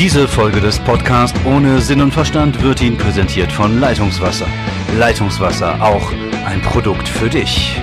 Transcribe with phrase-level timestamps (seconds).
[0.00, 4.46] Diese Folge des Podcasts ohne Sinn und Verstand wird Ihnen präsentiert von Leitungswasser.
[4.96, 6.10] Leitungswasser, auch
[6.46, 7.78] ein Produkt für dich.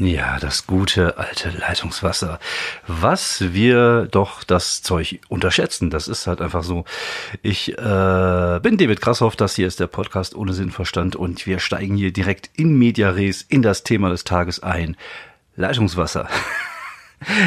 [0.00, 2.38] Ja, das gute alte Leitungswasser.
[2.86, 6.84] Was wir doch das Zeug unterschätzen, das ist halt einfach so.
[7.42, 11.96] Ich äh, bin David Krassoff, das hier ist der Podcast ohne Sinnverstand und wir steigen
[11.96, 14.96] hier direkt in Media Res in das Thema des Tages ein.
[15.56, 16.28] Leitungswasser.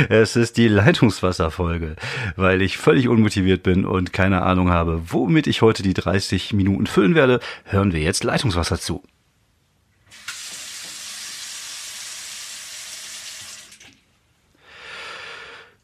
[0.10, 1.96] Es ist die Leitungswasserfolge,
[2.36, 6.88] weil ich völlig unmotiviert bin und keine Ahnung habe, womit ich heute die 30 Minuten
[6.88, 7.40] füllen werde.
[7.64, 9.02] Hören wir jetzt Leitungswasser zu.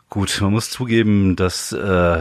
[0.09, 1.77] Gut, man muss zugeben, dass äh,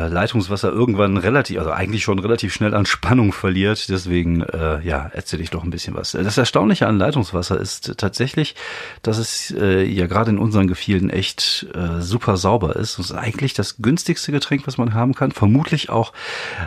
[0.09, 3.89] Leitungswasser irgendwann relativ, also eigentlich schon relativ schnell an Spannung verliert.
[3.89, 6.11] Deswegen, äh, ja, erzähle ich doch ein bisschen was.
[6.11, 8.57] Das Erstaunliche an Leitungswasser ist tatsächlich,
[9.03, 12.99] dass es äh, ja gerade in unseren Gefilden echt äh, super sauber ist.
[12.99, 15.31] Es ist eigentlich das günstigste Getränk, was man haben kann.
[15.31, 16.13] Vermutlich auch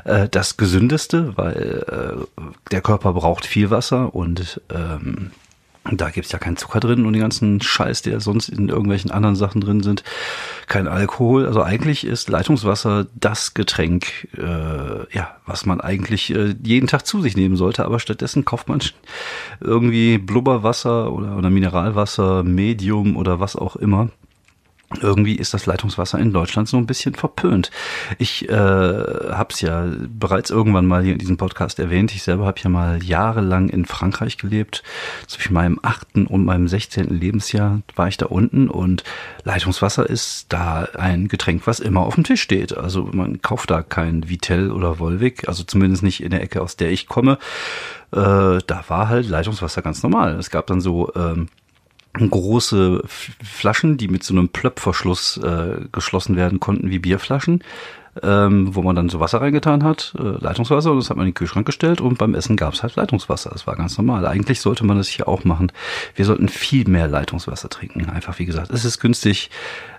[0.06, 1.84] äh, das gesündeste, weil
[2.40, 5.32] äh, der Körper braucht viel Wasser und ähm,
[5.98, 9.36] da gibt's ja keinen Zucker drin und den ganzen Scheiß, der sonst in irgendwelchen anderen
[9.36, 10.04] Sachen drin sind.
[10.68, 11.46] Kein Alkohol.
[11.46, 17.22] Also eigentlich ist Leitungswasser das Getränk, äh, ja, was man eigentlich äh, jeden Tag zu
[17.22, 17.86] sich nehmen sollte.
[17.86, 18.80] Aber stattdessen kauft man
[19.60, 24.10] irgendwie Blubberwasser oder, oder Mineralwasser, Medium oder was auch immer
[25.02, 27.70] irgendwie ist das Leitungswasser in Deutschland so ein bisschen verpönt.
[28.18, 32.12] Ich äh, habe es ja bereits irgendwann mal hier in diesem Podcast erwähnt.
[32.14, 34.84] Ich selber habe ja mal jahrelang in Frankreich gelebt.
[35.28, 39.04] Zwischen meinem achten und meinem sechzehnten Lebensjahr war ich da unten und
[39.44, 42.76] Leitungswasser ist da ein Getränk, was immer auf dem Tisch steht.
[42.76, 46.78] Also man kauft da kein Vitell oder Volvic, also zumindest nicht in der Ecke, aus
[46.78, 47.38] der ich komme.
[48.12, 50.36] Äh, da war halt Leitungswasser ganz normal.
[50.40, 51.48] Es gab dann so ähm,
[52.14, 57.64] große Flaschen, die mit so einem Plöppverschluss äh, geschlossen werden konnten wie Bierflaschen,
[58.24, 61.32] ähm, wo man dann so Wasser reingetan hat, äh, Leitungswasser, und das hat man in
[61.32, 63.52] den Kühlschrank gestellt und beim Essen gab es halt Leitungswasser.
[63.52, 64.26] Das war ganz normal.
[64.26, 65.72] Eigentlich sollte man das hier auch machen.
[66.16, 68.10] Wir sollten viel mehr Leitungswasser trinken.
[68.10, 69.52] Einfach wie gesagt, es ist günstig,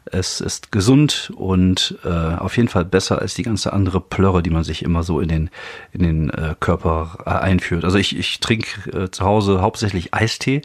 [0.07, 4.51] es ist gesund und äh, auf jeden Fall besser als die ganze andere Plörre, die
[4.51, 5.51] man sich immer so in den
[5.93, 7.85] in den äh, Körper äh, einführt.
[7.85, 10.63] Also ich ich trinke äh, zu Hause hauptsächlich Eistee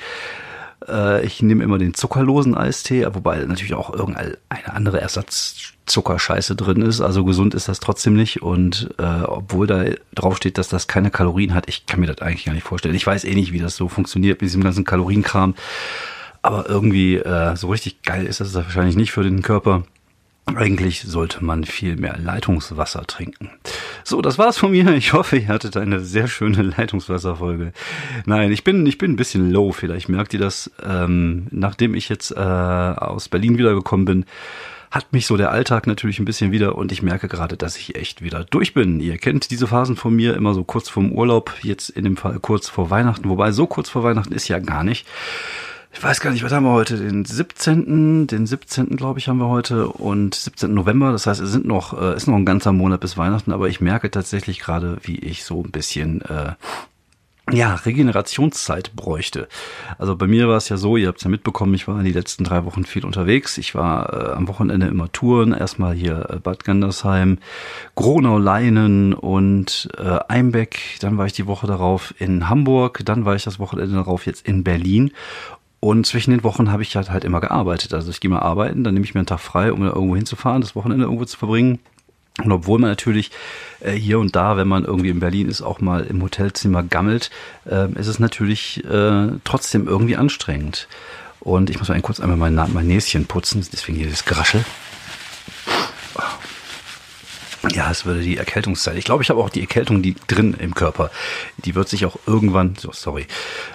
[0.88, 7.02] äh, ich nehme immer den zuckerlosen Eistee, wobei natürlich auch irgendeine andere Ersatzzuckerscheiße drin ist.
[7.02, 8.42] Also gesund ist das trotzdem nicht.
[8.42, 12.22] Und äh, obwohl da drauf steht, dass das keine Kalorien hat, ich kann mir das
[12.22, 12.96] eigentlich gar nicht vorstellen.
[12.96, 15.56] Ich weiß eh nicht, wie das so funktioniert mit diesem ganzen Kalorienkram.
[16.42, 19.84] Aber irgendwie äh, so richtig geil ist das wahrscheinlich nicht für den Körper.
[20.54, 23.50] Eigentlich sollte man viel mehr Leitungswasser trinken.
[24.04, 24.94] So, das war's von mir.
[24.94, 27.74] Ich hoffe, ihr hattet eine sehr schöne Leitungswasserfolge.
[28.26, 29.72] Nein, ich bin, ich bin ein bisschen low.
[29.72, 30.72] Vielleicht merkt ihr das.
[30.84, 34.26] Ähm, nachdem ich jetzt äh, aus Berlin wiedergekommen bin,
[34.92, 37.96] hat mich so der Alltag natürlich ein bisschen wieder und ich merke gerade, dass ich
[37.96, 39.00] echt wieder durch bin.
[39.02, 42.40] Ihr kennt diese Phasen von mir immer so kurz vorm Urlaub, jetzt in dem Fall
[42.40, 45.06] kurz vor Weihnachten, wobei so kurz vor Weihnachten ist ja gar nicht
[45.96, 46.98] ich weiß gar nicht, was haben wir heute?
[46.98, 48.28] Den 17.
[48.28, 48.98] Den 17.
[48.98, 50.74] glaube ich haben wir heute und 17.
[50.74, 51.14] November.
[51.14, 53.80] Das heißt, es sind noch, äh, ist noch ein ganzer Monat bis Weihnachten, aber ich
[53.80, 56.54] merke tatsächlich gerade, wie ich so ein bisschen, äh,
[57.52, 59.48] ja, Regenerationszeit bräuchte.
[60.00, 62.06] Also bei mir war es ja so, ihr habt es ja mitbekommen, ich war in
[62.06, 63.60] die letzten drei Wochen viel unterwegs.
[63.60, 67.38] Ich war äh, am Wochenende immer Touren, erstmal hier äh, Bad Gandersheim,
[67.94, 70.98] Gronau-Leinen und äh, Einbeck.
[71.02, 74.48] Dann war ich die Woche darauf in Hamburg, dann war ich das Wochenende darauf jetzt
[74.48, 75.12] in Berlin
[75.80, 77.94] und zwischen den Wochen habe ich halt, halt immer gearbeitet.
[77.94, 80.62] Also ich gehe mal arbeiten, dann nehme ich mir einen Tag frei, um irgendwo hinzufahren,
[80.62, 81.80] das Wochenende irgendwo zu verbringen.
[82.44, 83.32] Und obwohl man natürlich
[83.80, 87.30] äh, hier und da, wenn man irgendwie in Berlin ist, auch mal im Hotelzimmer gammelt,
[87.70, 90.88] äh, ist es natürlich äh, trotzdem irgendwie anstrengend.
[91.40, 94.66] Und ich muss mal kurz einmal mein, mein Näschen putzen, deswegen hier das Geraschel.
[97.72, 98.98] Ja, es würde die Erkältungszeit.
[98.98, 101.10] Ich glaube, ich habe auch die Erkältung, die drin im Körper.
[101.58, 103.28] Die wird sich auch irgendwann, so sorry,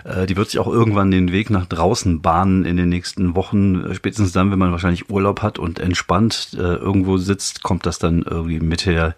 [0.04, 3.94] äh, die wird sich auch irgendwann den Weg nach draußen bahnen in den nächsten Wochen.
[3.94, 8.22] Spätestens dann, wenn man wahrscheinlich Urlaub hat und entspannt äh, irgendwo sitzt, kommt das dann
[8.22, 9.14] irgendwie mit der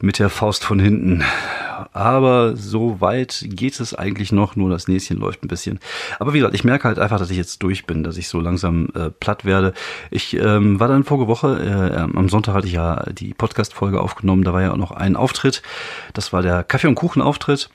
[0.00, 1.22] mit der Faust von hinten.
[1.92, 5.80] Aber so weit geht es eigentlich noch, nur das Näschen läuft ein bisschen.
[6.18, 8.40] Aber wie gesagt, ich merke halt einfach, dass ich jetzt durch bin, dass ich so
[8.40, 9.74] langsam äh, platt werde.
[10.10, 14.44] Ich ähm, war dann vorige Woche, äh, am Sonntag hatte ich ja die Podcast-Folge aufgenommen,
[14.44, 15.62] da war ja auch noch ein Auftritt.
[16.12, 17.70] Das war der Kaffee- und Kuchen-Auftritt.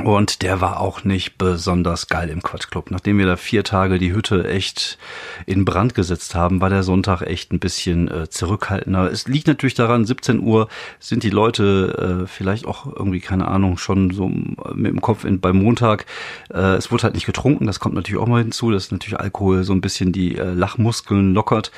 [0.00, 2.90] Und der war auch nicht besonders geil im Quatschclub.
[2.90, 4.96] Nachdem wir da vier Tage die Hütte echt
[5.44, 9.12] in Brand gesetzt haben, war der Sonntag echt ein bisschen äh, zurückhaltender.
[9.12, 10.68] Es liegt natürlich daran, 17 Uhr
[10.98, 15.40] sind die Leute äh, vielleicht auch irgendwie, keine Ahnung, schon so mit dem Kopf in,
[15.40, 16.06] beim Montag.
[16.48, 19.62] Äh, es wurde halt nicht getrunken, das kommt natürlich auch mal hinzu, dass natürlich Alkohol
[19.62, 21.70] so ein bisschen die äh, Lachmuskeln lockert.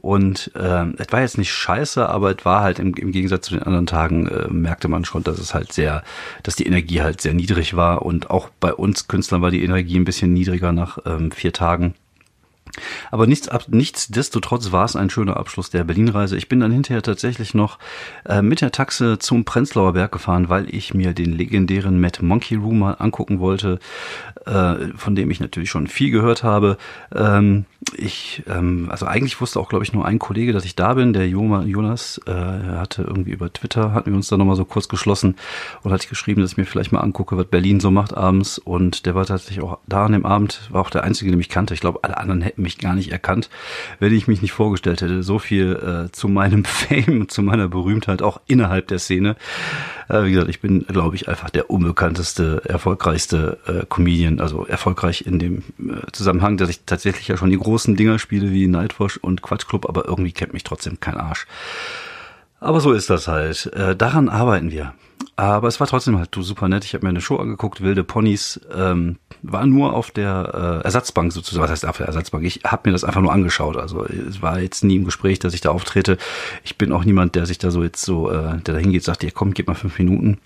[0.00, 3.54] Und äh, es war jetzt nicht scheiße, aber es war halt im, im Gegensatz zu
[3.54, 6.02] den anderen Tagen, äh, merkte man schon, dass es halt sehr,
[6.42, 8.02] dass die Energie halt sehr niedrig war.
[8.02, 11.94] Und auch bei uns Künstlern war die Energie ein bisschen niedriger nach ähm, vier Tagen.
[13.10, 16.36] Aber nichts, nichtsdestotrotz war es ein schöner Abschluss der Berlin-Reise.
[16.36, 17.78] Ich bin dann hinterher tatsächlich noch
[18.24, 22.56] äh, mit der Taxe zum Prenzlauer Berg gefahren, weil ich mir den legendären Mad Monkey
[22.56, 23.78] Room mal angucken wollte,
[24.46, 26.76] äh, von dem ich natürlich schon viel gehört habe.
[27.14, 30.94] Ähm, ich, ähm, also eigentlich wusste auch, glaube ich, nur ein Kollege, dass ich da
[30.94, 31.12] bin.
[31.12, 35.36] Der Jonas äh, hatte irgendwie über Twitter, hatten wir uns da nochmal so kurz geschlossen
[35.82, 38.58] und hatte geschrieben, dass ich mir vielleicht mal angucke, was Berlin so macht abends.
[38.58, 41.48] Und der war tatsächlich auch da an dem Abend, war auch der Einzige, den ich
[41.48, 41.74] kannte.
[41.74, 43.50] Ich glaube, alle anderen hätten mich gar nicht erkannt,
[43.98, 45.22] wenn ich mich nicht vorgestellt hätte.
[45.22, 49.36] So viel äh, zu meinem Fame, zu meiner Berühmtheit auch innerhalb der Szene.
[50.08, 55.26] Äh, wie gesagt, ich bin, glaube ich, einfach der unbekannteste, erfolgreichste äh, Comedian, also erfolgreich
[55.26, 59.16] in dem äh, Zusammenhang, dass ich tatsächlich ja schon die großen Dinger spiele wie Nightwash
[59.16, 61.46] und Quatschclub, aber irgendwie kennt mich trotzdem kein Arsch.
[62.60, 63.66] Aber so ist das halt.
[63.74, 64.94] Äh, daran arbeiten wir.
[65.40, 66.84] Aber es war trotzdem halt super nett.
[66.84, 68.60] Ich habe mir eine Show angeguckt, Wilde Ponys.
[68.76, 71.62] Ähm, war nur auf der äh, Ersatzbank sozusagen.
[71.62, 72.44] Was heißt auf der Ersatzbank?
[72.44, 73.78] Ich habe mir das einfach nur angeschaut.
[73.78, 76.18] Also es war jetzt nie im Gespräch, dass ich da auftrete.
[76.62, 79.24] Ich bin auch niemand, der sich da so jetzt so, äh, der da hingeht, sagt,
[79.24, 80.36] ihr komm, gib mal fünf Minuten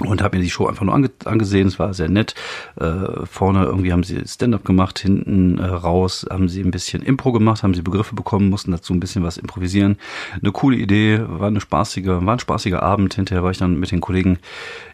[0.00, 1.68] und habe mir die Show einfach nur ange angesehen.
[1.68, 2.34] Es war sehr nett.
[2.76, 7.32] Äh, vorne irgendwie haben sie Stand-up gemacht, hinten äh, raus haben sie ein bisschen Impro
[7.32, 9.96] gemacht, haben sie Begriffe bekommen, mussten dazu ein bisschen was improvisieren.
[10.40, 13.14] Eine coole Idee, war eine spaßige, war ein spaßiger Abend.
[13.14, 14.38] Hinterher war ich dann mit den Kollegen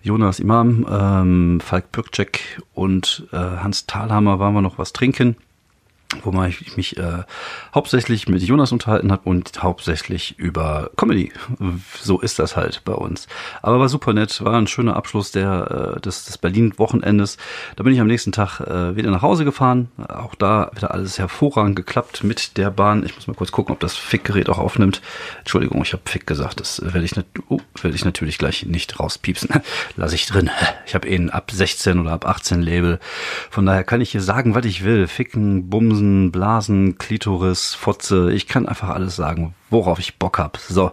[0.02, 5.36] Jonas Imam, ähm, Falk Birkcek und äh, Hans Thalhammer waren wir noch was trinken
[6.22, 7.24] wo ich mich äh,
[7.74, 11.32] hauptsächlich mit Jonas unterhalten habe und hauptsächlich über Comedy.
[12.00, 13.26] So ist das halt bei uns.
[13.62, 17.38] Aber war super nett, war ein schöner Abschluss der, äh, des, des Berlin-Wochenendes.
[17.74, 19.88] Da bin ich am nächsten Tag äh, wieder nach Hause gefahren.
[20.08, 23.04] Auch da wieder alles hervorragend geklappt mit der Bahn.
[23.04, 25.02] Ich muss mal kurz gucken, ob das Fick-Gerät auch aufnimmt.
[25.40, 26.60] Entschuldigung, ich habe Fick gesagt.
[26.60, 27.16] Das werde ich,
[27.50, 29.50] uh, werd ich natürlich gleich nicht rauspiepsen.
[29.96, 30.50] Lass ich drin.
[30.86, 33.00] Ich habe ein ab 16 oder ab 18 Label.
[33.50, 35.08] Von daher kann ich hier sagen, was ich will.
[35.08, 38.30] Ficken, Bumsen, Bumsen, Blasen, Klitoris, Fotze.
[38.30, 40.58] Ich kann einfach alles sagen, worauf ich Bock hab.
[40.58, 40.92] So.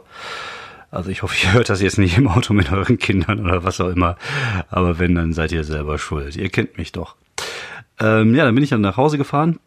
[0.91, 3.81] Also ich hoffe, ihr hört das jetzt nicht im Auto mit euren Kindern oder was
[3.81, 4.15] auch immer.
[4.69, 6.37] Aber wenn, dann seid ihr selber schuld.
[6.37, 7.15] Ihr kennt mich doch.
[7.99, 9.59] Ähm, ja, dann bin ich dann nach Hause gefahren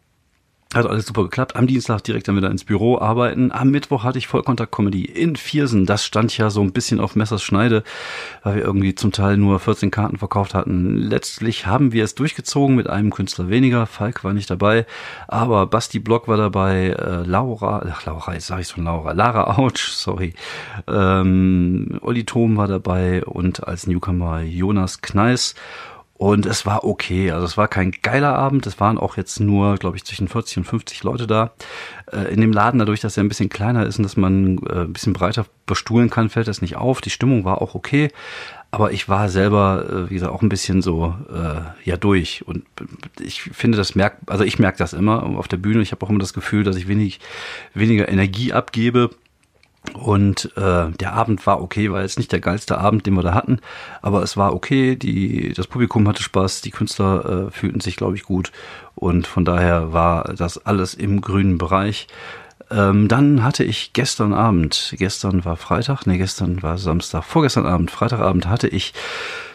[0.73, 1.55] hat alles super geklappt.
[1.55, 3.51] Am Dienstag direkt dann wieder ins Büro arbeiten.
[3.51, 5.85] Am Mittwoch hatte ich Vollkontakt-Comedy in Viersen.
[5.85, 7.83] Das stand ja so ein bisschen auf Messers Schneide,
[8.43, 10.97] weil wir irgendwie zum Teil nur 14 Karten verkauft hatten.
[10.97, 13.85] Letztlich haben wir es durchgezogen mit einem Künstler weniger.
[13.85, 14.85] Falk war nicht dabei,
[15.27, 16.89] aber Basti Block war dabei.
[16.89, 19.13] Äh, Laura, ach Laura, jetzt sag ich schon Laura.
[19.13, 20.33] Lara Autsch, sorry.
[20.87, 25.55] Ähm, Olli Thom war dabei und als Newcomer Jonas Kneis.
[26.17, 27.31] Und es war okay.
[27.31, 28.65] Also es war kein geiler Abend.
[28.65, 31.51] Es waren auch jetzt nur, glaube ich, zwischen 40 und 50 Leute da.
[32.11, 34.81] Äh, in dem Laden, dadurch, dass er ein bisschen kleiner ist und dass man äh,
[34.81, 37.01] ein bisschen breiter bestuhlen kann, fällt das nicht auf.
[37.01, 38.09] Die Stimmung war auch okay.
[38.71, 42.43] Aber ich war selber, äh, wie gesagt, auch ein bisschen so äh, ja durch.
[42.47, 42.65] Und
[43.19, 45.83] ich finde, das merkt, also ich merke das immer auf der Bühne.
[45.83, 47.19] Ich habe auch immer das Gefühl, dass ich wenig,
[47.75, 49.11] weniger Energie abgebe
[49.93, 53.33] und äh, der Abend war okay, war jetzt nicht der geilste Abend, den wir da
[53.33, 53.59] hatten,
[54.01, 54.95] aber es war okay.
[54.95, 58.51] Die, das Publikum hatte Spaß, die Künstler äh, fühlten sich, glaube ich, gut
[58.95, 62.07] und von daher war das alles im grünen Bereich.
[62.69, 67.91] Ähm, dann hatte ich gestern Abend, gestern war Freitag, nee, gestern war Samstag, vorgestern Abend,
[67.91, 68.93] Freitagabend hatte ich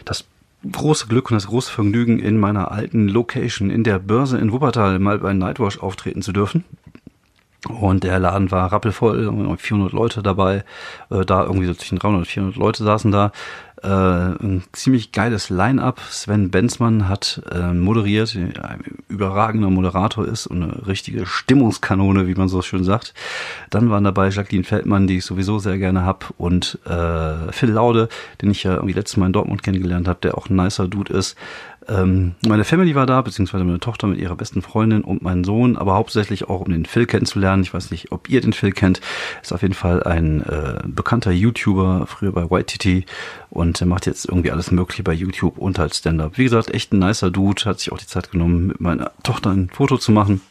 [0.03, 0.25] das
[0.71, 4.97] große Glück und das große Vergnügen, in meiner alten Location in der Börse in Wuppertal
[4.99, 6.63] mal bei Nightwash auftreten zu dürfen.
[7.69, 10.65] Und der Laden war rappelvoll, 400 Leute dabei,
[11.09, 13.31] äh, da irgendwie so zwischen 300 und 400 Leute saßen da.
[13.83, 15.99] Äh, ein ziemlich geiles Line-up.
[16.09, 22.47] Sven Benzmann hat äh, moderiert, ein überragender Moderator ist und eine richtige Stimmungskanone, wie man
[22.47, 23.13] so schön sagt.
[23.69, 28.07] Dann waren dabei Jacqueline Feldmann, die ich sowieso sehr gerne hab, und äh, Phil Laude,
[28.41, 31.13] den ich ja irgendwie letztes Mal in Dortmund kennengelernt habe, der auch ein nicer Dude
[31.13, 31.35] ist.
[31.87, 35.77] Ähm, meine Family war da, beziehungsweise meine Tochter mit ihrer besten Freundin und mein Sohn,
[35.77, 37.63] aber hauptsächlich auch um den Phil kennenzulernen.
[37.63, 39.01] Ich weiß nicht, ob ihr den Phil kennt.
[39.41, 43.05] Ist auf jeden Fall ein äh, bekannter YouTuber, früher bei YTT
[43.49, 46.37] und er macht jetzt irgendwie alles Mögliche bei YouTube und halt Stand-up.
[46.37, 49.51] Wie gesagt, echt ein nicer Dude, hat sich auch die Zeit genommen, mit meiner Tochter
[49.51, 50.41] ein Foto zu machen.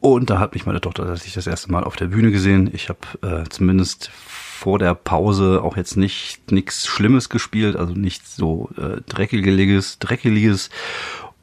[0.00, 2.68] Und da hat mich meine Tochter tatsächlich das erste Mal auf der Bühne gesehen.
[2.72, 4.10] Ich habe äh, zumindest
[4.54, 10.70] vor der Pause auch jetzt nicht nichts Schlimmes gespielt, also nichts so äh, dreckiges, dreckiges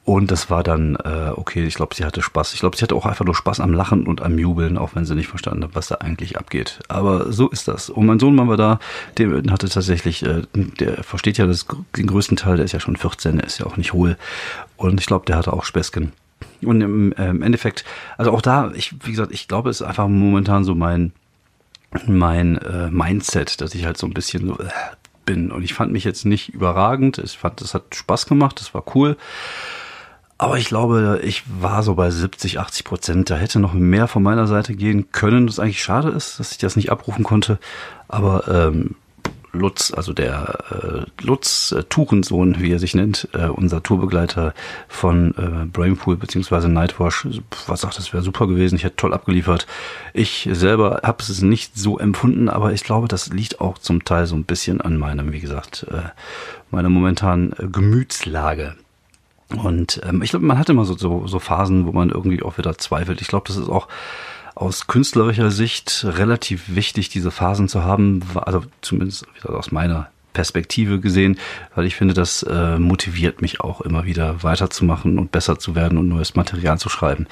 [0.04, 2.54] und das war dann, äh, okay, ich glaube, sie hatte Spaß.
[2.54, 5.04] Ich glaube, sie hatte auch einfach nur Spaß am Lachen und am Jubeln, auch wenn
[5.04, 6.80] sie nicht verstanden hat, was da eigentlich abgeht.
[6.88, 7.88] Aber so ist das.
[7.88, 8.80] Und mein Sohn war da,
[9.16, 11.66] der hatte tatsächlich, äh, der versteht ja das,
[11.96, 14.16] den größten Teil, der ist ja schon 14, der ist ja auch nicht hohl.
[14.76, 16.12] Und ich glaube, der hatte auch Späßchen.
[16.62, 17.84] Und im, äh, im Endeffekt,
[18.18, 21.12] also auch da, ich, wie gesagt, ich glaube, es ist einfach momentan so mein,
[22.06, 24.68] mein äh, Mindset, dass ich halt so ein bisschen so äh,
[25.24, 25.50] bin.
[25.50, 27.18] Und ich fand mich jetzt nicht überragend.
[27.18, 29.16] Ich fand, es hat Spaß gemacht, das war cool.
[30.38, 33.30] Aber ich glaube, ich war so bei 70, 80 Prozent.
[33.30, 36.58] Da hätte noch mehr von meiner Seite gehen können, was eigentlich schade ist, dass ich
[36.58, 37.58] das nicht abrufen konnte.
[38.08, 38.96] Aber ähm,
[39.52, 44.54] Lutz, also der äh, Lutz äh, Tuchensohn, wie er sich nennt, äh, unser Tourbegleiter
[44.88, 47.28] von äh, Brainpool beziehungsweise Nightwash,
[47.66, 49.66] was sagt, das wäre super gewesen, ich hätte toll abgeliefert.
[50.14, 54.26] Ich selber habe es nicht so empfunden, aber ich glaube, das liegt auch zum Teil
[54.26, 56.10] so ein bisschen an meinem, wie gesagt, äh,
[56.70, 58.74] meiner momentanen äh, Gemütslage.
[59.62, 62.56] Und ähm, ich glaube, man hat immer so, so, so Phasen, wo man irgendwie auch
[62.56, 63.20] wieder zweifelt.
[63.20, 63.88] Ich glaube, das ist auch
[64.62, 71.36] aus künstlerischer Sicht relativ wichtig, diese Phasen zu haben, also zumindest aus meiner Perspektive gesehen,
[71.74, 75.98] weil ich finde, das äh, motiviert mich auch immer wieder weiterzumachen und besser zu werden
[75.98, 77.26] und neues Material zu schreiben.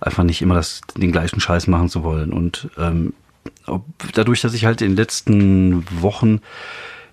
[0.00, 2.32] Einfach nicht immer das, den gleichen Scheiß machen zu wollen.
[2.32, 3.12] Und ähm,
[3.66, 6.40] ob, dadurch, dass ich halt in den letzten Wochen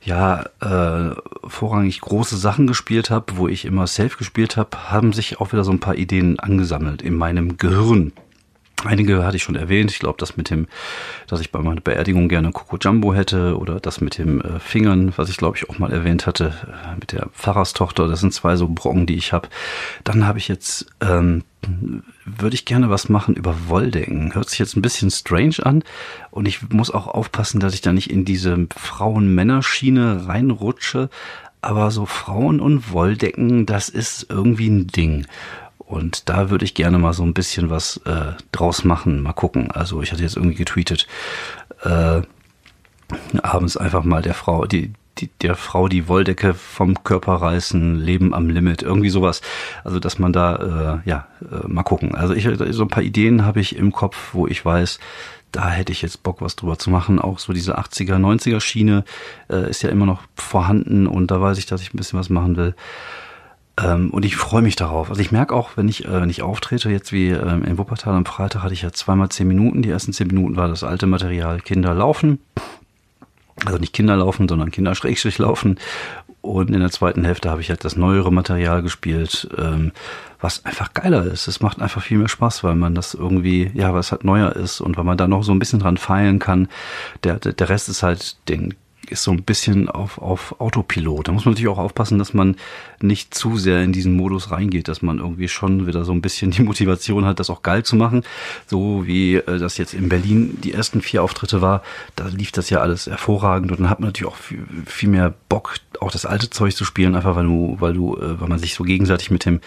[0.04, 1.16] ja äh,
[1.48, 5.64] vorrangig große Sachen gespielt habe, wo ich immer Safe gespielt habe, haben sich auch wieder
[5.64, 8.14] so ein paar Ideen angesammelt in meinem Gehirn.
[8.86, 9.92] Einige hatte ich schon erwähnt.
[9.92, 10.68] Ich glaube, das mit dem,
[11.28, 15.14] dass ich bei meiner Beerdigung gerne Coco Jumbo hätte oder das mit dem äh, Fingern,
[15.16, 18.08] was ich glaube ich auch mal erwähnt hatte, äh, mit der Pfarrerstochter.
[18.08, 19.50] Das sind zwei so Brocken, die ich habe.
[20.04, 21.44] Dann habe ich jetzt, ähm,
[22.26, 24.36] würde ich gerne was machen über Wolldecken.
[24.36, 25.84] Hört sich jetzt ein bisschen strange an
[26.32, 31.10] und ich muss auch aufpassen, dass ich da nicht in diese Frauen-Männer-Schiene reinrutsche.
[31.62, 35.26] Aber so Frauen und Wolldecken, das ist irgendwie ein Ding.
[35.86, 39.22] Und da würde ich gerne mal so ein bisschen was äh, draus machen.
[39.22, 39.72] Mal gucken.
[39.72, 41.08] Also ich hatte jetzt irgendwie getweetet,
[41.84, 42.22] äh,
[43.44, 48.34] abends einfach mal der Frau, die, die, der Frau die Wolldecke vom Körper reißen, Leben
[48.34, 49.42] am Limit, irgendwie sowas.
[49.84, 52.16] Also dass man da, äh, ja, äh, mal gucken.
[52.16, 55.00] Also ich so ein paar Ideen habe ich im Kopf, wo ich weiß,
[55.52, 57.20] da hätte ich jetzt Bock, was drüber zu machen.
[57.20, 59.06] Auch so diese 80er, 90er Schiene
[59.50, 62.30] äh, ist ja immer noch vorhanden und da weiß ich, dass ich ein bisschen was
[62.30, 62.76] machen will.
[63.82, 65.10] Ähm, und ich freue mich darauf.
[65.10, 68.14] Also ich merke auch, wenn ich, äh, wenn ich auftrete, jetzt wie ähm, in Wuppertal
[68.14, 69.82] am Freitag hatte ich ja zweimal zehn Minuten.
[69.82, 72.40] Die ersten zehn Minuten war das alte Material Kinder laufen.
[73.66, 75.78] Also nicht Kinder laufen, sondern Kinder schrägstrich laufen.
[76.42, 79.92] Und in der zweiten Hälfte habe ich halt das neuere Material gespielt, ähm,
[80.40, 81.48] was einfach geiler ist.
[81.48, 84.80] Es macht einfach viel mehr Spaß, weil man das irgendwie, ja, was halt neuer ist
[84.80, 86.68] und weil man da noch so ein bisschen dran feilen kann.
[87.24, 88.76] Der, der Rest ist halt den
[89.10, 91.28] ist so ein bisschen auf, auf Autopilot.
[91.28, 92.56] Da muss man natürlich auch aufpassen, dass man
[93.02, 96.52] nicht zu sehr in diesen Modus reingeht, dass man irgendwie schon wieder so ein bisschen
[96.52, 98.24] die Motivation hat, das auch geil zu machen.
[98.68, 101.82] So wie äh, das jetzt in Berlin die ersten vier Auftritte war,
[102.16, 105.34] da lief das ja alles hervorragend und dann hat man natürlich auch viel, viel mehr
[105.50, 108.60] Bock, auch das alte Zeug zu spielen, einfach weil du, weil du, äh, weil man
[108.60, 109.62] sich so gegenseitig mit dem,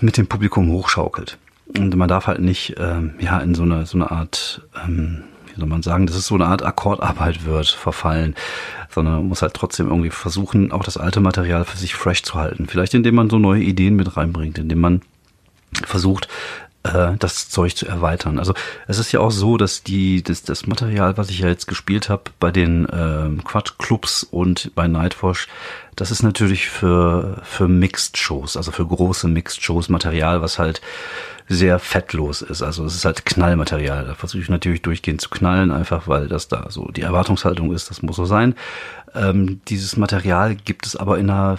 [0.00, 1.38] mit dem Publikum hochschaukelt.
[1.76, 5.24] Und man darf halt nicht, ähm, ja, in so eine, so eine Art, ähm,
[5.56, 8.34] wie soll man sagen, dass es so eine Art Akkordarbeit wird, verfallen,
[8.90, 12.34] sondern man muss halt trotzdem irgendwie versuchen, auch das alte Material für sich fresh zu
[12.34, 12.66] halten.
[12.68, 15.02] Vielleicht indem man so neue Ideen mit reinbringt, indem man
[15.84, 16.28] versucht,
[16.82, 18.38] äh, das Zeug zu erweitern.
[18.38, 18.54] Also
[18.86, 22.08] es ist ja auch so, dass die das, das Material, was ich ja jetzt gespielt
[22.08, 25.48] habe bei den ähm, Quatsch-Clubs und bei Nightwash,
[25.96, 30.80] das ist natürlich für für Mixed-Shows, also für große Mixed-Shows Material, was halt
[31.48, 32.62] sehr fettlos ist.
[32.62, 34.04] Also es ist halt Knallmaterial.
[34.04, 37.90] Da versuche ich natürlich durchgehend zu knallen, einfach weil das da so die Erwartungshaltung ist,
[37.90, 38.54] das muss so sein.
[39.14, 41.58] Ähm, dieses Material gibt es aber in einer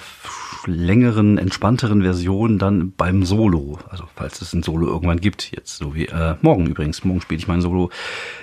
[0.66, 3.80] längeren, entspannteren Version dann beim Solo.
[3.90, 7.04] Also falls es ein Solo irgendwann gibt, jetzt so wie äh, morgen übrigens.
[7.04, 7.90] Morgen spiele ich mein Solo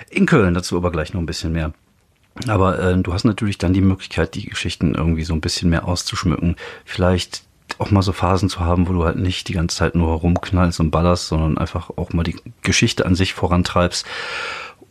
[0.09, 1.73] in Köln, dazu aber gleich noch ein bisschen mehr.
[2.47, 5.87] Aber äh, du hast natürlich dann die Möglichkeit, die Geschichten irgendwie so ein bisschen mehr
[5.87, 6.57] auszuschmücken.
[6.83, 7.44] Vielleicht
[7.77, 10.79] auch mal so Phasen zu haben, wo du halt nicht die ganze Zeit nur rumknallst
[10.79, 14.05] und ballerst, sondern einfach auch mal die Geschichte an sich vorantreibst.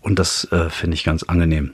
[0.03, 1.73] Und das äh, finde ich ganz angenehm.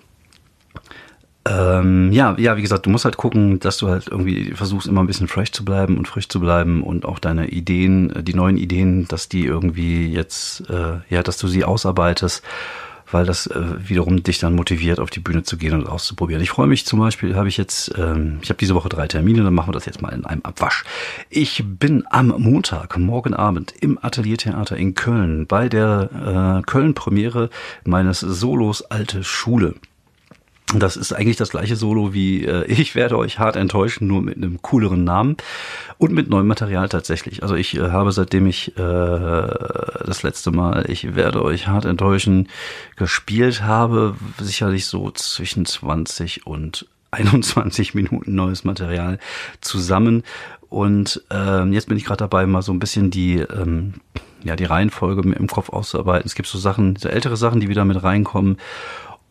[1.48, 5.02] Ähm, ja, ja, wie gesagt, du musst halt gucken, dass du halt irgendwie versuchst, immer
[5.02, 8.34] ein bisschen fresh zu bleiben und frisch zu bleiben und auch deine Ideen, äh, die
[8.34, 12.42] neuen Ideen, dass die irgendwie jetzt, äh, ja, dass du sie ausarbeitest
[13.12, 16.42] weil das äh, wiederum dich dann motiviert, auf die Bühne zu gehen und auszuprobieren.
[16.42, 19.42] Ich freue mich zum Beispiel, habe ich jetzt, ähm, ich habe diese Woche drei Termine,
[19.42, 20.84] dann machen wir das jetzt mal in einem Abwasch.
[21.28, 27.50] Ich bin am Montag, morgen Abend im Ateliertheater in Köln bei der äh, Köln-Premiere
[27.84, 29.74] meines Solos Alte Schule.
[30.74, 34.36] Das ist eigentlich das gleiche Solo wie äh, Ich werde euch hart enttäuschen, nur mit
[34.36, 35.36] einem cooleren Namen
[35.98, 37.42] und mit neuem Material tatsächlich.
[37.42, 42.48] Also ich äh, habe seitdem ich äh, das letzte Mal Ich werde euch hart enttäuschen
[42.94, 49.18] gespielt habe, sicherlich so zwischen 20 und 21 Minuten neues Material
[49.60, 50.22] zusammen.
[50.68, 53.94] Und ähm, jetzt bin ich gerade dabei, mal so ein bisschen die, ähm,
[54.44, 56.26] ja, die Reihenfolge im Kopf auszuarbeiten.
[56.26, 58.58] Es gibt so Sachen, so ältere Sachen, die wieder mit reinkommen.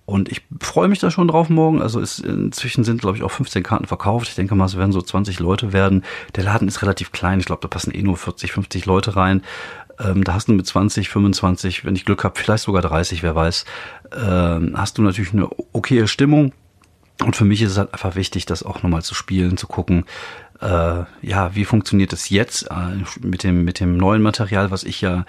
[0.09, 1.83] Und ich freue mich da schon drauf morgen.
[1.83, 4.27] Also ist, inzwischen sind, glaube ich, auch 15 Karten verkauft.
[4.27, 6.03] Ich denke mal, es werden so 20 Leute werden.
[6.35, 7.39] Der Laden ist relativ klein.
[7.39, 9.43] Ich glaube, da passen eh nur 40, 50 Leute rein.
[9.99, 13.35] Ähm, da hast du mit 20, 25, wenn ich Glück habe, vielleicht sogar 30, wer
[13.35, 13.65] weiß,
[14.19, 16.53] ähm, hast du natürlich eine okaye Stimmung.
[17.23, 20.05] Und für mich ist es halt einfach wichtig, das auch nochmal zu spielen, zu gucken,
[20.59, 25.01] äh, ja, wie funktioniert es jetzt äh, mit dem mit dem neuen Material, was ich
[25.01, 25.25] ja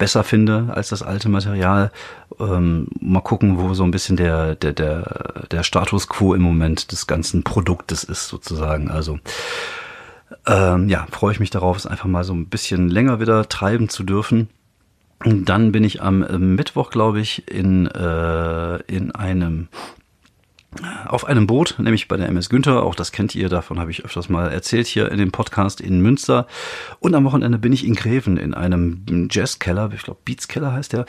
[0.00, 1.92] besser finde als das alte Material.
[2.40, 6.90] Ähm, mal gucken, wo so ein bisschen der, der, der, der Status quo im Moment
[6.90, 8.90] des ganzen Produktes ist, sozusagen.
[8.90, 9.20] Also
[10.46, 13.88] ähm, ja, freue ich mich darauf, es einfach mal so ein bisschen länger wieder treiben
[13.88, 14.48] zu dürfen.
[15.22, 16.20] Und dann bin ich am
[16.56, 19.68] Mittwoch, glaube ich, in, äh, in einem
[21.06, 22.82] auf einem Boot, nämlich bei der MS Günther.
[22.82, 26.00] Auch das kennt ihr, davon habe ich öfters mal erzählt hier in dem Podcast in
[26.00, 26.46] Münster.
[27.00, 31.06] Und am Wochenende bin ich in Greven in einem Jazzkeller, ich glaube Beatskeller heißt der.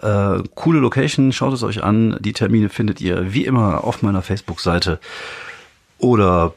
[0.00, 2.16] Äh, coole Location, schaut es euch an.
[2.20, 4.98] Die Termine findet ihr wie immer auf meiner Facebook-Seite
[5.98, 6.54] oder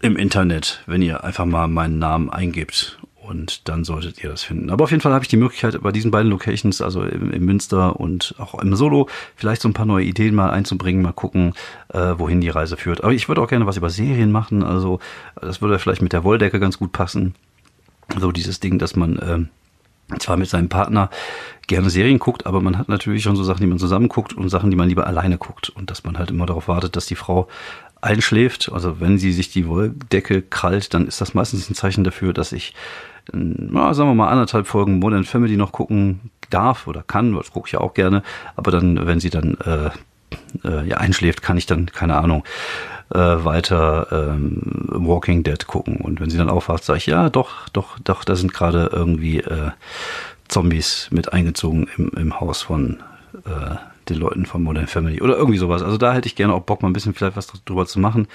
[0.00, 2.98] im Internet, wenn ihr einfach mal meinen Namen eingebt
[3.32, 4.68] und dann solltet ihr das finden.
[4.68, 7.46] Aber auf jeden Fall habe ich die Möglichkeit, bei diesen beiden Locations, also im, im,
[7.46, 11.54] Münster und auch im Solo, vielleicht so ein paar neue Ideen mal einzubringen, mal gucken,
[11.88, 13.02] äh, wohin die Reise führt.
[13.02, 14.62] Aber ich würde auch gerne was über Serien machen.
[14.62, 15.00] Also
[15.40, 17.34] das würde vielleicht mit der Wolldecke ganz gut passen.
[18.18, 21.08] So dieses Ding, dass man äh, zwar mit seinem Partner
[21.68, 24.50] gerne Serien guckt, aber man hat natürlich schon so Sachen, die man zusammen guckt und
[24.50, 25.70] Sachen, die man lieber alleine guckt.
[25.70, 27.48] Und dass man halt immer darauf wartet, dass die Frau
[28.02, 28.70] einschläft.
[28.72, 32.52] Also wenn sie sich die Wolldecke krallt, dann ist das meistens ein Zeichen dafür, dass
[32.52, 32.74] ich
[33.32, 37.68] na, sagen wir mal, anderthalb Folgen Modern Family noch gucken darf oder kann, das gucke
[37.68, 38.22] ich ja auch gerne,
[38.56, 39.90] aber dann, wenn sie dann äh,
[40.64, 42.44] äh, ja, einschläft, kann ich dann, keine Ahnung,
[43.10, 45.96] äh, weiter ähm, Walking Dead gucken.
[45.96, 49.40] Und wenn sie dann aufwacht, sage ich, ja, doch, doch, doch, da sind gerade irgendwie
[49.40, 49.70] äh,
[50.48, 53.02] Zombies mit eingezogen im, im Haus von
[53.44, 53.76] äh,
[54.12, 55.82] den Leuten von Modern Family oder irgendwie sowas.
[55.82, 58.28] Also da hätte ich gerne auch Bock, mal ein bisschen vielleicht was drüber zu machen.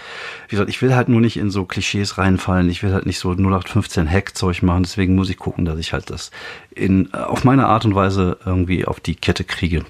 [0.47, 2.69] Wie gesagt, ich will halt nur nicht in so Klischees reinfallen.
[2.69, 4.83] Ich will halt nicht so 0815 Hack-Zeug machen.
[4.83, 6.31] Deswegen muss ich gucken, dass ich halt das
[6.71, 9.85] in, auf meine Art und Weise irgendwie auf die Kette kriege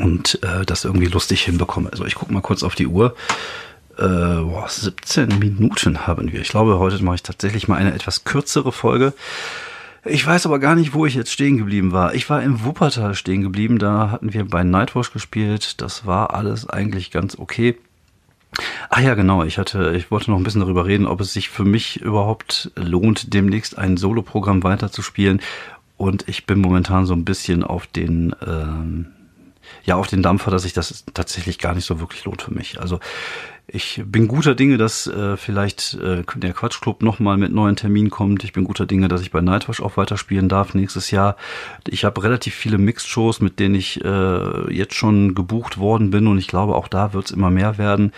[0.00, 1.90] und äh, das irgendwie lustig hinbekomme.
[1.90, 3.14] Also ich gucke mal kurz auf die Uhr.
[3.98, 6.40] Äh, boah, 17 Minuten haben wir.
[6.40, 9.12] Ich glaube, heute mache ich tatsächlich mal eine etwas kürzere Folge.
[10.04, 12.14] Ich weiß aber gar nicht, wo ich jetzt stehen geblieben war.
[12.14, 13.78] Ich war im Wuppertal stehen geblieben.
[13.78, 15.80] Da hatten wir bei Nightwatch gespielt.
[15.80, 17.76] Das war alles eigentlich ganz okay.
[18.90, 19.44] Ah ja, genau.
[19.44, 22.72] Ich hatte, ich wollte noch ein bisschen darüber reden, ob es sich für mich überhaupt
[22.74, 25.40] lohnt, demnächst ein Soloprogramm weiterzuspielen.
[25.96, 29.06] Und ich bin momentan so ein bisschen auf den, ähm,
[29.84, 32.80] ja, auf den Dampfer, dass sich das tatsächlich gar nicht so wirklich lohnt für mich.
[32.80, 32.98] Also
[33.74, 38.44] ich bin guter Dinge, dass äh, vielleicht äh, der Quatschclub nochmal mit neuen Terminen kommt.
[38.44, 41.36] Ich bin guter Dinge, dass ich bei Nightwash auch weiterspielen darf nächstes Jahr.
[41.88, 46.36] Ich habe relativ viele Mixed-Shows, mit denen ich äh, jetzt schon gebucht worden bin und
[46.36, 48.12] ich glaube, auch da wird es immer mehr werden.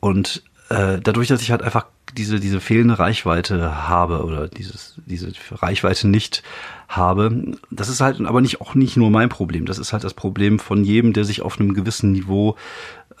[0.00, 1.84] Und äh, dadurch, dass ich halt einfach
[2.16, 6.42] diese, diese fehlende Reichweite habe oder dieses, diese Reichweite nicht
[6.88, 9.66] habe, das ist halt aber nicht auch nicht nur mein Problem.
[9.66, 12.56] Das ist halt das Problem von jedem, der sich auf einem gewissen Niveau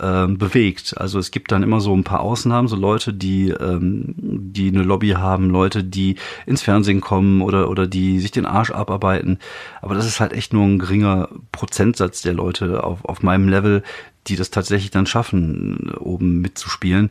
[0.00, 0.94] ähm, bewegt.
[0.96, 4.82] Also es gibt dann immer so ein paar Ausnahmen, so Leute, die, ähm, die eine
[4.82, 9.38] Lobby haben, Leute, die ins Fernsehen kommen oder, oder die sich den Arsch abarbeiten.
[9.82, 13.82] Aber das ist halt echt nur ein geringer Prozentsatz der Leute auf, auf meinem Level,
[14.28, 17.10] die das tatsächlich dann schaffen, oben mitzuspielen.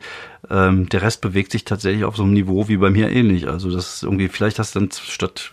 [0.49, 3.47] Ähm, der Rest bewegt sich tatsächlich auf so einem Niveau wie bei mir ähnlich.
[3.47, 5.51] Also das ist irgendwie, vielleicht hast du dann statt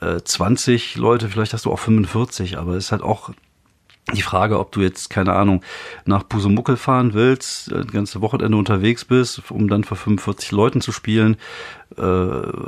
[0.00, 3.30] äh, 20 Leute, vielleicht hast du auch 45, aber es ist halt auch
[4.14, 5.62] die Frage, ob du jetzt, keine Ahnung,
[6.04, 10.80] nach Pusemuckel fahren willst, äh, das ganze Wochenende unterwegs bist, um dann vor 45 Leuten
[10.80, 11.36] zu spielen,
[11.96, 12.02] äh,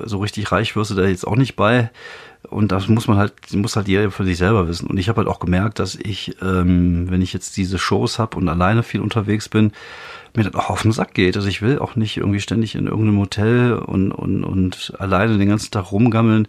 [0.05, 1.90] so richtig reich wirst du da jetzt auch nicht bei.
[2.48, 4.88] Und das muss man halt, muss halt jeder für sich selber wissen.
[4.88, 8.38] Und ich habe halt auch gemerkt, dass ich, ähm, wenn ich jetzt diese Shows habe
[8.38, 9.72] und alleine viel unterwegs bin,
[10.35, 11.37] mir das auch auf den Sack geht.
[11.37, 15.48] Also ich will auch nicht irgendwie ständig in irgendeinem Hotel und, und, und alleine den
[15.48, 16.48] ganzen Tag rumgammeln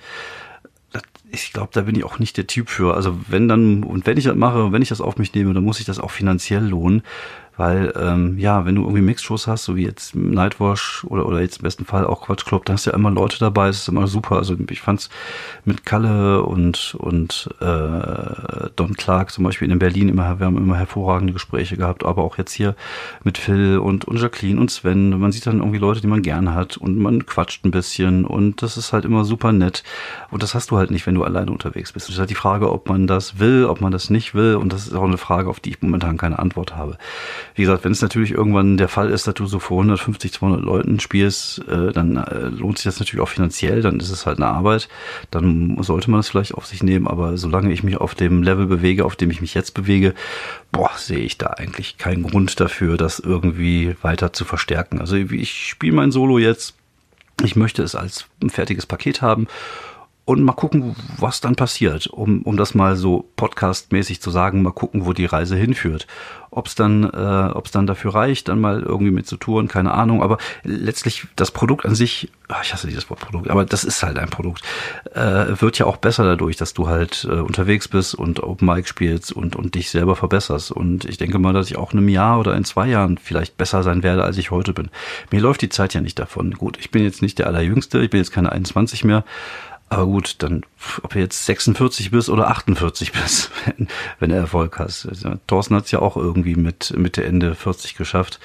[1.32, 2.96] ich glaube, da bin ich auch nicht der Typ für.
[2.96, 5.64] Also wenn dann, und wenn ich das mache, wenn ich das auf mich nehme, dann
[5.64, 7.04] muss ich das auch finanziell lohnen.
[7.58, 11.58] Weil, ähm, ja, wenn du irgendwie Mixshows hast, so wie jetzt Nightwash oder, oder jetzt
[11.58, 13.90] im besten Fall auch Quatsch Club, da hast du ja immer Leute dabei, das ist
[13.90, 14.38] immer super.
[14.38, 15.10] Also ich fand's
[15.66, 20.78] mit Kalle und, und äh, Don Clark zum Beispiel in Berlin immer, wir haben immer
[20.78, 22.76] hervorragende Gespräche gehabt, aber auch jetzt hier
[23.24, 25.20] mit Phil und, und Jacqueline und Sven.
[25.20, 28.62] Man sieht dann irgendwie Leute, die man gern hat und man quatscht ein bisschen und
[28.62, 29.84] das ist halt immer super nett.
[30.32, 32.08] Und das hast du halt nicht, wenn du alleine unterwegs bist.
[32.08, 34.56] Das ist halt die Frage, ob man das will, ob man das nicht will.
[34.56, 36.98] Und das ist auch eine Frage, auf die ich momentan keine Antwort habe.
[37.56, 40.62] Wie gesagt, wenn es natürlich irgendwann der Fall ist, dass du so vor 150, 200
[40.62, 44.38] Leuten spielst, äh, dann äh, lohnt sich das natürlich auch finanziell, dann ist es halt
[44.38, 44.90] eine Arbeit,
[45.30, 48.66] dann sollte man es vielleicht auf sich nehmen, aber solange ich mich auf dem Level
[48.66, 50.14] bewege, auf dem ich mich jetzt bewege,
[50.72, 55.00] boah, sehe ich da eigentlich keinen Grund dafür, das irgendwie weiter zu verstärken.
[55.00, 56.76] Also ich spiele mein Solo jetzt,
[57.44, 59.48] ich möchte es als ein fertiges Paket haben
[60.24, 64.72] und mal gucken, was dann passiert, um, um das mal so podcastmäßig zu sagen, mal
[64.72, 66.06] gucken, wo die Reise hinführt.
[66.52, 69.68] Ob es dann, äh, ob es dann dafür reicht, dann mal irgendwie mit zu touren,
[69.68, 70.22] keine Ahnung.
[70.22, 74.04] Aber letztlich das Produkt an sich, ach, ich hasse dieses Wort Produkt, aber das ist
[74.04, 74.62] halt ein Produkt,
[75.16, 78.88] äh, wird ja auch besser dadurch, dass du halt äh, unterwegs bist und Open Mic
[78.88, 80.72] spielst und und dich selber verbesserst.
[80.72, 83.58] Und ich denke mal, dass ich auch in einem Jahr oder in zwei Jahren vielleicht
[83.58, 84.90] besser sein werde, als ich heute bin.
[85.32, 86.52] Mir läuft die Zeit ja nicht davon.
[86.52, 89.24] Gut, ich bin jetzt nicht der allerjüngste, ich bin jetzt keine 21 mehr.
[89.92, 90.64] Aber gut, dann,
[91.04, 95.06] ob du jetzt 46 bist oder 48 bist, wenn, wenn du Erfolg hast.
[95.48, 98.40] Thorsten hat es ja auch irgendwie mit Mitte, Ende 40 geschafft.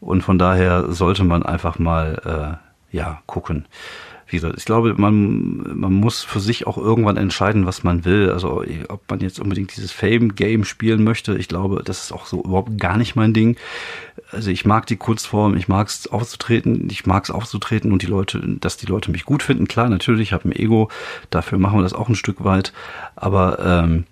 [0.00, 2.58] Und von daher sollte man einfach mal,
[2.92, 3.66] äh, ja, gucken
[4.28, 8.30] wie gesagt, ich glaube, man, man muss für sich auch irgendwann entscheiden, was man will.
[8.30, 12.42] Also ob man jetzt unbedingt dieses Fame-Game spielen möchte, ich glaube, das ist auch so
[12.44, 13.56] überhaupt gar nicht mein Ding.
[14.30, 18.06] Also ich mag die Kunstform, ich mag es aufzutreten, ich mag es aufzutreten und die
[18.06, 19.66] Leute, dass die Leute mich gut finden.
[19.66, 20.90] Klar, natürlich, ich habe ein Ego,
[21.30, 22.74] dafür machen wir das auch ein Stück weit.
[23.16, 24.04] Aber ähm,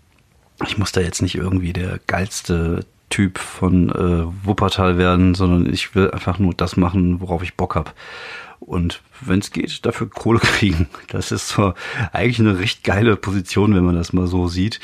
[0.66, 5.94] ich muss da jetzt nicht irgendwie der geilste Typ von äh, Wuppertal werden, sondern ich
[5.94, 7.94] will einfach nur das machen, worauf ich Bock hab
[8.60, 10.88] und wenn es geht, dafür Kohle kriegen.
[11.08, 11.74] Das ist so
[12.12, 14.80] eigentlich eine recht geile Position, wenn man das mal so sieht.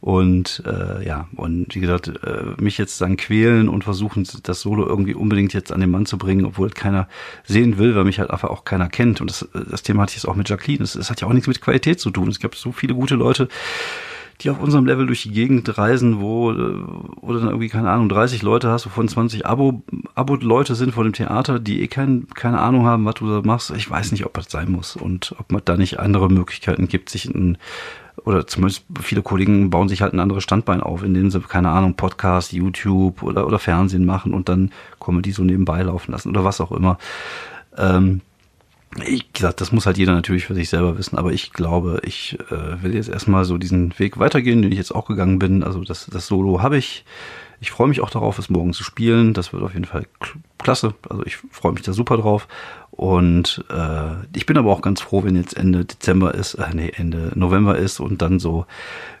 [0.00, 4.86] Und äh, ja, und wie gesagt, äh, mich jetzt dann quälen und versuchen, das Solo
[4.86, 7.06] irgendwie unbedingt jetzt an den Mann zu bringen, obwohl keiner
[7.44, 9.20] sehen will, weil mich halt einfach auch keiner kennt.
[9.20, 10.78] Und das, das Thema hatte ich jetzt auch mit Jacqueline.
[10.82, 12.28] Das hat ja auch nichts mit Qualität zu tun.
[12.28, 13.48] Es gab so viele gute Leute,
[14.40, 16.82] die auf unserem Level durch die Gegend reisen, wo, äh,
[17.20, 19.82] wo dann irgendwie, keine Ahnung, 30 Leute hast, wovon 20 Abo,
[20.14, 23.70] Abo-Leute sind vor dem Theater, die eh kein, keine Ahnung haben, was du da machst.
[23.70, 27.10] Ich weiß nicht, ob das sein muss und ob man da nicht andere Möglichkeiten gibt,
[27.10, 27.58] sich ein,
[28.24, 31.94] oder zumindest viele Kollegen bauen sich halt ein anderes Standbein auf, indem sie, keine Ahnung,
[31.94, 36.44] Podcast, YouTube oder, oder Fernsehen machen und dann kommen die so nebenbei laufen lassen oder
[36.44, 36.98] was auch immer.
[37.76, 38.20] Ähm,
[39.04, 42.38] ich gesagt, das muss halt jeder natürlich für sich selber wissen, aber ich glaube, ich
[42.50, 45.62] äh, will jetzt erstmal so diesen Weg weitergehen, den ich jetzt auch gegangen bin.
[45.62, 47.04] Also das, das Solo habe ich.
[47.60, 49.34] Ich freue mich auch darauf, es morgen zu spielen.
[49.34, 50.06] Das wird auf jeden Fall
[50.58, 50.94] klasse.
[51.08, 52.48] Also ich freue mich da super drauf.
[52.90, 56.92] Und äh, ich bin aber auch ganz froh, wenn jetzt Ende Dezember ist, äh, nee,
[56.94, 58.66] Ende November ist und dann so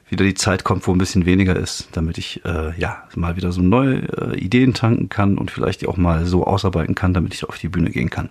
[0.08, 3.52] wieder die Zeit kommt, wo ein bisschen weniger ist, damit ich äh, ja mal wieder
[3.52, 7.34] so neue äh, Ideen tanken kann und vielleicht die auch mal so ausarbeiten kann, damit
[7.34, 8.30] ich auf die Bühne gehen kann.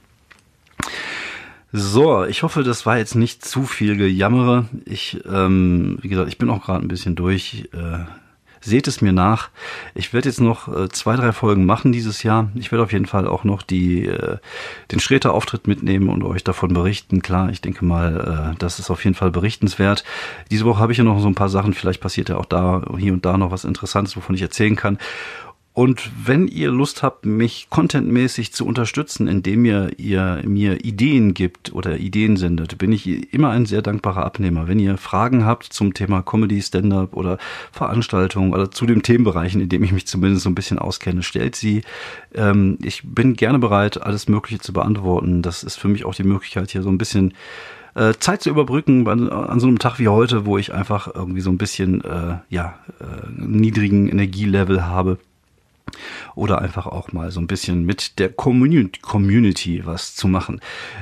[1.72, 4.66] So, ich hoffe, das war jetzt nicht zu viel Gejammere.
[4.86, 7.70] Ich, ähm, wie gesagt, ich bin auch gerade ein bisschen durch.
[7.74, 8.06] Äh,
[8.62, 9.50] seht es mir nach.
[9.96, 12.50] Ich werde jetzt noch äh, zwei, drei Folgen machen dieses Jahr.
[12.56, 14.38] Ich werde auf jeden Fall auch noch die, äh,
[14.92, 17.22] den Sträter-Auftritt mitnehmen und euch davon berichten.
[17.22, 20.04] Klar, ich denke mal, äh, das ist auf jeden Fall berichtenswert.
[20.52, 21.74] Diese Woche habe ich ja noch so ein paar Sachen.
[21.74, 24.98] Vielleicht passiert ja auch da, hier und da noch was Interessantes, wovon ich erzählen kann.
[25.80, 31.72] Und wenn ihr Lust habt, mich contentmäßig zu unterstützen, indem ihr, ihr mir Ideen gibt
[31.74, 34.68] oder Ideen sendet, bin ich immer ein sehr dankbarer Abnehmer.
[34.68, 37.38] Wenn ihr Fragen habt zum Thema Comedy, Stand-up oder
[37.72, 41.56] Veranstaltungen oder zu den Themenbereichen, in dem ich mich zumindest so ein bisschen auskenne, stellt
[41.56, 41.84] sie.
[42.36, 45.42] Ähm, ich bin gerne bereit, alles Mögliche zu beantworten.
[45.42, 47.36] Das ist für mich auch die Möglichkeit, hier so ein bisschen
[47.96, 51.52] äh, Zeit zu überbrücken an, so einem Tag wie heute, wo ich einfach irgendwie so
[51.52, 55.20] ein bisschen äh, ja äh, niedrigen Energielevel habe
[56.36, 60.62] oder einfach auch mal so ein bisschen mit der Community was zu machen.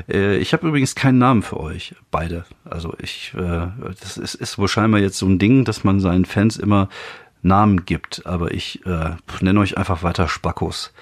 [0.09, 2.45] Äh, ich habe übrigens keinen Namen für euch, beide.
[2.65, 3.67] Also ich, äh,
[4.01, 6.89] das ist, ist wohl scheinbar jetzt so ein Ding, dass man seinen Fans immer
[7.41, 10.93] Namen gibt, aber ich äh, nenne euch einfach weiter Spackos.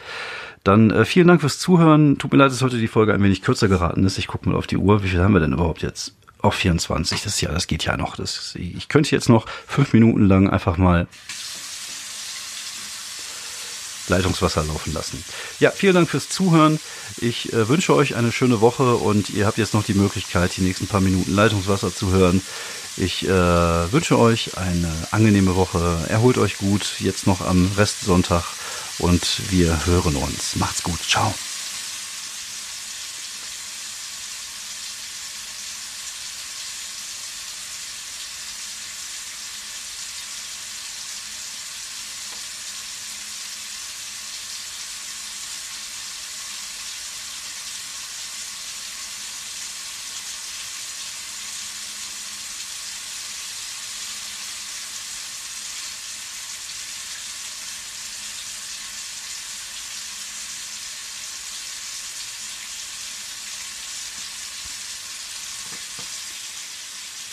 [0.64, 2.18] Dann äh, vielen Dank fürs Zuhören.
[2.18, 4.18] Tut mir leid, dass heute die Folge ein wenig kürzer geraten ist.
[4.18, 5.04] Ich gucke mal auf die Uhr.
[5.04, 6.16] Wie viel haben wir denn überhaupt jetzt?
[6.42, 7.22] Auf 24.
[7.22, 8.16] Das ist ja, das geht ja noch.
[8.16, 11.08] Das, ich könnte jetzt noch fünf Minuten lang einfach mal
[14.10, 15.24] Leitungswasser laufen lassen.
[15.60, 16.80] Ja, vielen Dank fürs Zuhören.
[17.18, 20.62] Ich äh, wünsche euch eine schöne Woche und ihr habt jetzt noch die Möglichkeit, die
[20.62, 22.42] nächsten paar Minuten Leitungswasser zu hören.
[22.98, 23.30] Ich äh,
[23.92, 26.06] wünsche euch eine angenehme Woche.
[26.08, 28.44] Erholt euch gut, jetzt noch am Restsonntag
[29.00, 30.56] und wir hören uns.
[30.56, 31.00] Macht's gut.
[31.06, 31.34] Ciao.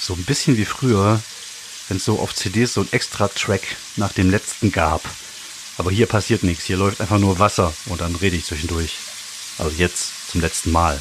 [0.04, 1.22] So ein bisschen wie früher,
[1.86, 5.00] wenn es so auf CDs so ein Extra-Track nach dem letzten gab.
[5.78, 6.64] Aber hier passiert nichts.
[6.64, 8.96] Hier läuft einfach nur Wasser und dann rede ich zwischendurch.
[9.58, 11.00] Also jetzt zum letzten Mal.